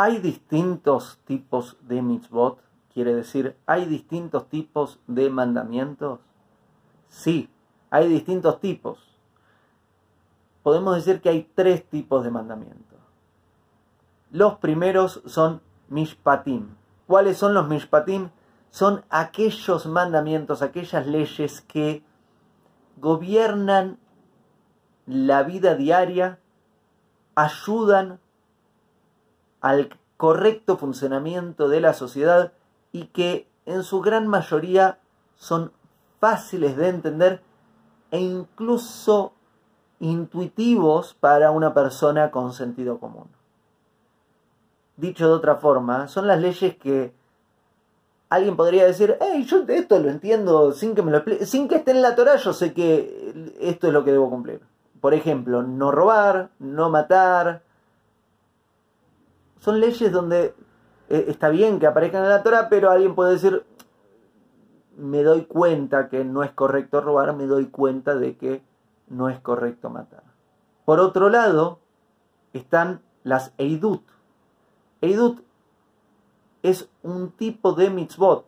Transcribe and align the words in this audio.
Hay 0.00 0.18
distintos 0.18 1.18
tipos 1.24 1.76
de 1.80 2.02
mitzvot, 2.02 2.60
quiere 2.94 3.16
decir, 3.16 3.56
hay 3.66 3.84
distintos 3.84 4.48
tipos 4.48 5.00
de 5.08 5.28
mandamientos. 5.28 6.20
Sí, 7.08 7.50
hay 7.90 8.06
distintos 8.06 8.60
tipos. 8.60 9.18
Podemos 10.62 10.94
decir 10.94 11.20
que 11.20 11.30
hay 11.30 11.50
tres 11.52 11.84
tipos 11.84 12.22
de 12.22 12.30
mandamientos. 12.30 13.00
Los 14.30 14.58
primeros 14.58 15.20
son 15.26 15.62
mishpatim. 15.88 16.76
¿Cuáles 17.08 17.36
son 17.36 17.52
los 17.52 17.66
mishpatim? 17.66 18.30
Son 18.70 19.04
aquellos 19.10 19.86
mandamientos, 19.86 20.62
aquellas 20.62 21.08
leyes 21.08 21.60
que 21.62 22.04
gobiernan 22.98 23.98
la 25.06 25.42
vida 25.42 25.74
diaria, 25.74 26.38
ayudan 27.34 28.20
al 29.68 29.90
correcto 30.16 30.78
funcionamiento 30.78 31.68
de 31.68 31.82
la 31.82 31.92
sociedad 31.92 32.52
y 32.90 33.08
que 33.08 33.46
en 33.66 33.82
su 33.82 34.00
gran 34.00 34.26
mayoría 34.26 34.98
son 35.36 35.72
fáciles 36.20 36.74
de 36.78 36.88
entender 36.88 37.42
e 38.10 38.18
incluso 38.18 39.34
intuitivos 40.00 41.14
para 41.20 41.50
una 41.50 41.74
persona 41.74 42.30
con 42.30 42.54
sentido 42.54 42.98
común. 42.98 43.26
Dicho 44.96 45.28
de 45.28 45.34
otra 45.34 45.56
forma, 45.56 46.08
son 46.08 46.26
las 46.26 46.40
leyes 46.40 46.78
que 46.78 47.12
alguien 48.30 48.56
podría 48.56 48.86
decir, 48.86 49.18
hey, 49.20 49.44
yo 49.44 49.64
esto 49.68 49.98
lo 49.98 50.08
entiendo 50.08 50.72
sin 50.72 50.94
que 50.94 51.02
me 51.02 51.12
lo 51.12 51.22
sin 51.44 51.68
que 51.68 51.76
esté 51.76 51.90
en 51.90 52.00
la 52.00 52.14
Torah, 52.14 52.36
yo 52.36 52.54
sé 52.54 52.72
que 52.72 53.52
esto 53.60 53.88
es 53.88 53.92
lo 53.92 54.02
que 54.02 54.12
debo 54.12 54.30
cumplir. 54.30 54.62
Por 55.02 55.12
ejemplo, 55.12 55.62
no 55.62 55.92
robar, 55.92 56.48
no 56.58 56.88
matar. 56.88 57.67
Son 59.60 59.80
leyes 59.80 60.12
donde 60.12 60.54
eh, 61.08 61.24
está 61.28 61.48
bien 61.48 61.78
que 61.78 61.86
aparezcan 61.86 62.24
en 62.24 62.30
la 62.30 62.42
Torah, 62.42 62.68
pero 62.68 62.90
alguien 62.90 63.14
puede 63.14 63.32
decir, 63.32 63.64
me 64.96 65.22
doy 65.22 65.44
cuenta 65.46 66.08
que 66.08 66.24
no 66.24 66.42
es 66.42 66.52
correcto 66.52 67.00
robar, 67.00 67.34
me 67.36 67.46
doy 67.46 67.66
cuenta 67.66 68.16
de 68.16 68.36
que 68.36 68.62
no 69.08 69.28
es 69.28 69.40
correcto 69.40 69.90
matar. 69.90 70.22
Por 70.84 71.00
otro 71.00 71.28
lado, 71.28 71.80
están 72.52 73.02
las 73.22 73.52
Eidut. 73.58 74.02
Eidut 75.00 75.40
es 76.62 76.88
un 77.02 77.30
tipo 77.30 77.72
de 77.74 77.90
mitzvot 77.90 78.46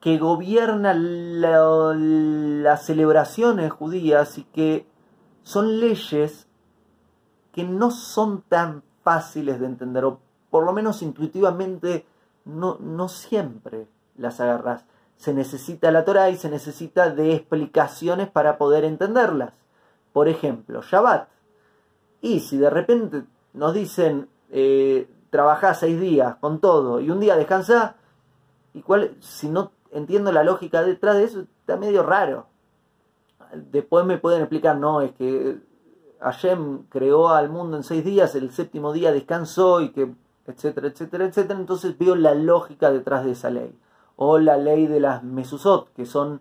que 0.00 0.18
gobierna 0.18 0.92
las 0.94 2.84
celebraciones 2.84 3.72
judías 3.72 4.36
y 4.36 4.44
que 4.44 4.86
son 5.42 5.80
leyes 5.80 6.46
que 7.54 7.64
no 7.64 7.90
son 7.90 8.42
tan 8.42 8.82
fáciles 9.04 9.60
de 9.60 9.66
entender, 9.66 10.04
o 10.04 10.18
por 10.50 10.64
lo 10.64 10.72
menos 10.72 11.02
intuitivamente 11.02 12.04
no, 12.44 12.78
no 12.80 13.08
siempre 13.08 13.86
las 14.16 14.40
agarras. 14.40 14.84
Se 15.16 15.32
necesita 15.32 15.92
la 15.92 16.04
Torah 16.04 16.30
y 16.30 16.36
se 16.36 16.50
necesita 16.50 17.10
de 17.10 17.34
explicaciones 17.34 18.28
para 18.28 18.58
poder 18.58 18.84
entenderlas. 18.84 19.52
Por 20.12 20.28
ejemplo, 20.28 20.82
Shabbat. 20.82 21.28
Y 22.20 22.40
si 22.40 22.58
de 22.58 22.70
repente 22.70 23.22
nos 23.52 23.72
dicen, 23.72 24.28
eh, 24.50 25.08
seis 25.74 26.00
días 26.00 26.36
con 26.36 26.60
todo 26.60 27.00
y 27.00 27.10
un 27.10 27.20
día 27.20 27.36
descansa, 27.36 27.96
y 28.72 28.82
cuál, 28.82 29.16
si 29.20 29.48
no 29.48 29.70
entiendo 29.92 30.32
la 30.32 30.42
lógica 30.42 30.82
detrás 30.82 31.16
de 31.16 31.24
eso, 31.24 31.40
está 31.60 31.76
medio 31.76 32.02
raro. 32.02 32.46
Después 33.54 34.04
me 34.04 34.18
pueden 34.18 34.40
explicar, 34.40 34.76
no, 34.76 35.00
es 35.00 35.12
que 35.12 35.58
Hashem 36.24 36.84
creó 36.88 37.28
al 37.28 37.50
mundo 37.50 37.76
en 37.76 37.82
seis 37.82 38.02
días, 38.02 38.34
el 38.34 38.50
séptimo 38.50 38.94
día 38.94 39.12
descansó 39.12 39.82
y 39.82 39.90
que, 39.90 40.10
etcétera, 40.46 40.88
etcétera, 40.88 41.26
etcétera. 41.26 41.60
Entonces 41.60 41.98
veo 41.98 42.14
la 42.16 42.34
lógica 42.34 42.90
detrás 42.90 43.26
de 43.26 43.32
esa 43.32 43.50
ley. 43.50 43.78
O 44.16 44.38
la 44.38 44.56
ley 44.56 44.86
de 44.86 45.00
las 45.00 45.22
mesusot, 45.22 45.92
que 45.92 46.06
son 46.06 46.40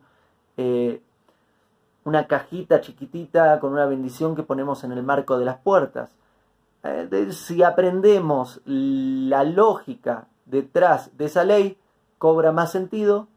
eh, 0.55 1.01
una 2.05 2.27
cajita 2.27 2.79
chiquitita 2.79 3.59
con 3.59 3.73
una 3.73 3.85
bendición 3.85 4.35
que 4.35 4.43
ponemos 4.43 4.85
en 4.85 4.93
el 4.93 5.03
marco 5.03 5.37
de 5.37 5.45
las 5.45 5.57
puertas. 5.57 6.11
Eh, 6.83 7.29
si 7.31 7.61
aprendemos 7.61 8.61
la 8.65 9.43
lógica 9.43 10.27
detrás 10.45 11.17
de 11.17 11.25
esa 11.25 11.43
ley, 11.43 11.77
cobra 12.19 12.53
más 12.53 12.71
sentido, 12.71 13.27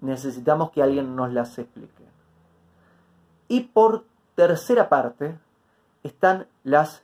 necesitamos 0.00 0.70
que 0.70 0.84
alguien 0.84 1.16
nos 1.16 1.32
las 1.32 1.58
explique. 1.58 2.04
Y 3.48 3.62
por 3.62 4.04
tercera 4.36 4.88
parte 4.88 5.36
están 6.04 6.46
las 6.62 7.02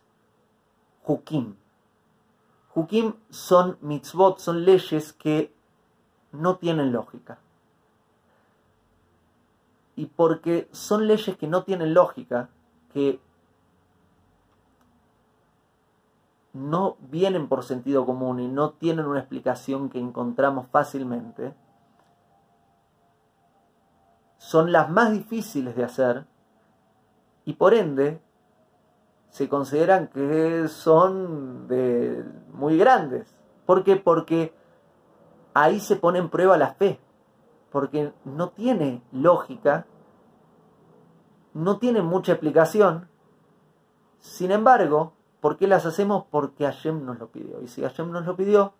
hukim. 1.04 1.56
Hukim 2.74 3.14
son 3.30 3.76
mitzvot, 3.80 4.38
son 4.38 4.64
leyes 4.64 5.12
que 5.12 5.52
no 6.30 6.56
tienen 6.56 6.92
lógica. 6.92 7.38
Y 9.96 10.06
porque 10.06 10.68
son 10.70 11.08
leyes 11.08 11.36
que 11.36 11.48
no 11.48 11.64
tienen 11.64 11.94
lógica, 11.94 12.48
que 12.92 13.20
no 16.52 16.96
vienen 17.00 17.48
por 17.48 17.64
sentido 17.64 18.06
común 18.06 18.40
y 18.40 18.48
no 18.48 18.70
tienen 18.70 19.06
una 19.06 19.20
explicación 19.20 19.88
que 19.88 19.98
encontramos 19.98 20.66
fácilmente, 20.68 21.54
son 24.38 24.72
las 24.72 24.90
más 24.90 25.12
difíciles 25.12 25.76
de 25.76 25.84
hacer 25.84 26.26
y 27.44 27.54
por 27.54 27.74
ende 27.74 28.20
se 29.30 29.48
consideran 29.48 30.08
que 30.08 30.68
son 30.68 31.66
de 31.68 32.24
muy 32.52 32.76
grandes. 32.76 33.34
¿Por 33.66 33.84
qué? 33.84 33.96
Porque 33.96 34.52
ahí 35.54 35.80
se 35.80 35.96
pone 35.96 36.18
en 36.18 36.28
prueba 36.28 36.56
la 36.56 36.74
fe, 36.74 37.00
porque 37.70 38.12
no 38.24 38.50
tiene 38.50 39.02
lógica, 39.12 39.86
no 41.54 41.78
tiene 41.78 42.02
mucha 42.02 42.32
explicación. 42.32 43.08
Sin 44.18 44.50
embargo, 44.50 45.14
¿Por 45.40 45.56
qué 45.56 45.66
las 45.66 45.86
hacemos? 45.86 46.24
Porque 46.30 46.64
Hashem 46.64 47.04
nos 47.04 47.18
lo 47.18 47.28
pidió. 47.28 47.62
Y 47.62 47.68
si 47.68 47.82
Hashem 47.82 48.12
nos 48.12 48.26
lo 48.26 48.36
pidió, 48.36 48.74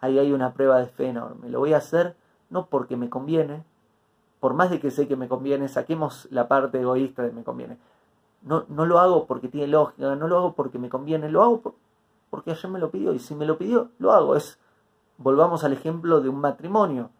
ahí 0.00 0.18
hay 0.18 0.32
una 0.32 0.54
prueba 0.54 0.78
de 0.78 0.86
fe 0.86 1.08
enorme. 1.08 1.50
Lo 1.50 1.58
voy 1.58 1.74
a 1.74 1.78
hacer 1.78 2.16
no 2.48 2.66
porque 2.66 2.96
me 2.96 3.10
conviene, 3.10 3.62
por 4.40 4.54
más 4.54 4.70
de 4.70 4.80
que 4.80 4.90
sé 4.90 5.06
que 5.06 5.16
me 5.16 5.28
conviene, 5.28 5.68
saquemos 5.68 6.26
la 6.30 6.48
parte 6.48 6.80
egoísta 6.80 7.22
de 7.22 7.30
me 7.30 7.44
conviene. 7.44 7.78
No, 8.42 8.64
no 8.68 8.86
lo 8.86 8.98
hago 8.98 9.26
porque 9.26 9.48
tiene 9.48 9.66
lógica, 9.66 10.14
no 10.16 10.28
lo 10.28 10.38
hago 10.38 10.54
porque 10.54 10.78
me 10.78 10.88
conviene, 10.88 11.28
lo 11.28 11.42
hago 11.42 11.74
porque 12.30 12.54
Hashem 12.54 12.72
me 12.72 12.78
lo 12.78 12.90
pidió. 12.90 13.12
Y 13.12 13.18
si 13.18 13.34
me 13.34 13.46
lo 13.46 13.58
pidió, 13.58 13.90
lo 13.98 14.12
hago. 14.12 14.36
Es, 14.36 14.58
volvamos 15.18 15.64
al 15.64 15.72
ejemplo 15.72 16.20
de 16.20 16.28
un 16.28 16.40
matrimonio 16.40 17.10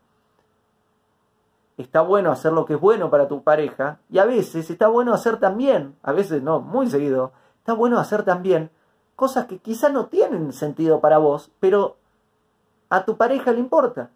está 1.82 2.02
bueno 2.02 2.30
hacer 2.30 2.52
lo 2.52 2.64
que 2.64 2.74
es 2.74 2.80
bueno 2.80 3.10
para 3.10 3.28
tu 3.28 3.42
pareja 3.42 3.98
y 4.10 4.18
a 4.18 4.24
veces 4.24 4.70
está 4.70 4.88
bueno 4.88 5.14
hacer 5.14 5.38
también, 5.38 5.96
a 6.02 6.12
veces 6.12 6.42
no, 6.42 6.60
muy 6.60 6.88
seguido, 6.90 7.32
está 7.58 7.72
bueno 7.72 7.98
hacer 7.98 8.22
también 8.22 8.70
cosas 9.16 9.46
que 9.46 9.58
quizá 9.58 9.88
no 9.88 10.06
tienen 10.06 10.52
sentido 10.52 11.00
para 11.00 11.18
vos, 11.18 11.50
pero 11.60 11.96
a 12.88 13.04
tu 13.04 13.16
pareja 13.16 13.52
le 13.52 13.60
importa. 13.60 14.10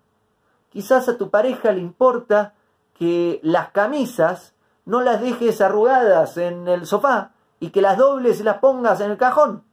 Quizás 0.71 1.09
a 1.09 1.19
tu 1.19 1.31
pareja 1.31 1.73
le 1.73 1.81
importa 1.81 2.55
que 2.95 3.39
las 3.43 3.69
camisas 3.71 4.54
no 4.85 5.01
las 5.01 5.21
dejes 5.21 5.61
arrugadas 5.61 6.37
en 6.37 6.69
el 6.69 6.87
sofá 6.87 7.33
y 7.61 7.71
que 7.71 7.81
las 7.81 7.97
dobles 7.97 8.41
y 8.41 8.43
las 8.43 8.59
pongas 8.59 9.01
en 9.01 9.11
el 9.11 9.17
cajón. 9.17 9.65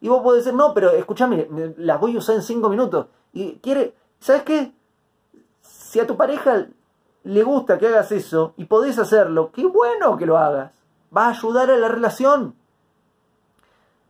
Y 0.00 0.08
vos 0.08 0.22
podés 0.22 0.44
decir, 0.44 0.56
no, 0.56 0.72
pero 0.74 0.90
escúchame, 0.90 1.48
las 1.76 2.00
voy 2.00 2.14
a 2.14 2.18
usar 2.18 2.36
en 2.36 2.42
cinco 2.42 2.68
minutos. 2.68 3.06
Y 3.32 3.56
quiere, 3.56 3.94
¿sabes 4.18 4.42
qué? 4.42 4.72
Si 5.60 6.00
a 6.00 6.06
tu 6.06 6.16
pareja 6.16 6.68
le 7.24 7.42
gusta 7.42 7.78
que 7.78 7.86
hagas 7.86 8.12
eso 8.12 8.54
y 8.56 8.64
podés 8.64 8.98
hacerlo, 8.98 9.50
qué 9.52 9.66
bueno 9.66 10.16
que 10.16 10.26
lo 10.26 10.38
hagas. 10.38 10.72
Va 11.14 11.26
a 11.26 11.30
ayudar 11.30 11.70
a 11.70 11.76
la 11.76 11.88
relación. 11.88 12.54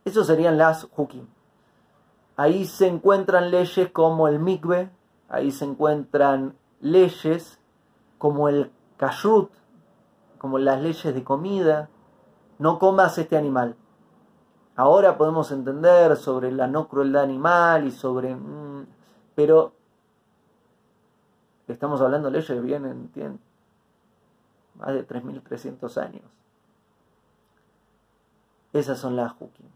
Esos 0.05 0.27
serían 0.27 0.57
las 0.57 0.87
hukim. 0.95 1.27
Ahí 2.37 2.65
se 2.65 2.87
encuentran 2.87 3.51
leyes 3.51 3.89
como 3.91 4.27
el 4.27 4.39
mikve, 4.39 4.89
ahí 5.29 5.51
se 5.51 5.65
encuentran 5.65 6.55
leyes 6.79 7.59
como 8.17 8.49
el 8.49 8.71
kashrut, 8.97 9.51
como 10.41 10.57
las 10.57 10.81
leyes 10.81 11.13
de 11.13 11.23
comida. 11.23 11.87
No 12.57 12.79
comas 12.79 13.15
este 13.19 13.37
animal. 13.37 13.75
Ahora 14.75 15.15
podemos 15.15 15.51
entender 15.51 16.17
sobre 16.17 16.51
la 16.51 16.65
no 16.65 16.87
crueldad 16.87 17.21
animal 17.21 17.85
y 17.85 17.91
sobre... 17.91 18.35
Mm, 18.35 18.87
pero 19.35 19.73
estamos 21.67 22.01
hablando 22.01 22.29
de 22.29 22.39
leyes 22.39 22.47
que 22.47 22.59
vienen, 22.59 23.09
tienen 23.09 23.39
más 24.79 24.95
de 24.95 25.07
3.300 25.07 25.97
años. 26.01 26.23
Esas 28.73 28.97
son 28.97 29.15
las 29.15 29.33
hukim. 29.33 29.67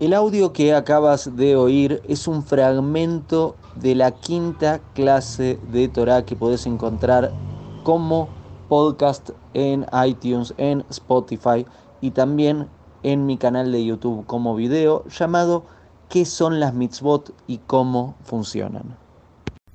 El 0.00 0.12
audio 0.12 0.52
que 0.52 0.74
acabas 0.74 1.36
de 1.36 1.54
oír 1.54 2.02
es 2.08 2.26
un 2.26 2.42
fragmento 2.42 3.54
de 3.76 3.94
la 3.94 4.10
quinta 4.10 4.80
clase 4.94 5.60
de 5.70 5.86
Torah 5.86 6.24
que 6.24 6.34
podés 6.34 6.66
encontrar 6.66 7.30
como 7.82 8.28
podcast 8.68 9.30
en 9.54 9.86
iTunes, 10.06 10.54
en 10.56 10.84
Spotify 10.90 11.66
y 12.00 12.12
también 12.12 12.68
en 13.02 13.26
mi 13.26 13.36
canal 13.36 13.72
de 13.72 13.84
YouTube 13.84 14.26
como 14.26 14.54
video 14.54 15.04
llamado 15.08 15.64
¿Qué 16.08 16.24
son 16.24 16.58
las 16.58 16.74
mitzvot 16.74 17.32
y 17.46 17.58
cómo 17.58 18.16
funcionan? 18.24 18.96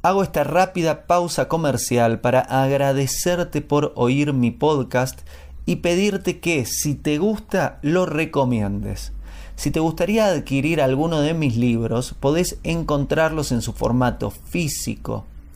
Hago 0.02 0.22
esta 0.22 0.44
rápida 0.44 1.08
pausa 1.08 1.48
comercial 1.48 2.20
para 2.20 2.42
agradecerte 2.42 3.62
por 3.62 3.94
oír 3.96 4.34
mi 4.34 4.52
podcast 4.52 5.22
y 5.66 5.78
pedirte 5.78 6.40
que 6.40 6.66
si 6.66 6.94
te 6.94 7.18
gusta 7.18 7.80
lo 7.82 8.06
recomiendes. 8.06 9.14
Si 9.56 9.72
te 9.72 9.80
gustaría 9.80 10.26
adquirir 10.26 10.82
alguno 10.82 11.22
de 11.22 11.34
mis 11.34 11.56
libros, 11.56 12.14
podés 12.20 12.60
encontrarlos 12.64 13.52
en 13.52 13.62
su 13.62 13.74
formato 13.74 14.30
físico 14.30 15.26